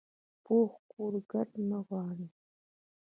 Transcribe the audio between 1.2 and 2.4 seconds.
کډه نه غواړي